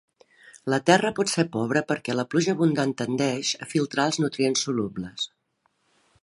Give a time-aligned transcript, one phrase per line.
[0.73, 5.29] La terra pot ser pobra perquè la pluja abundant tendeix a filtrar els nutrients solubles.